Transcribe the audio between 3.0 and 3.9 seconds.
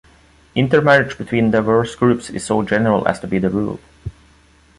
as to be the rule.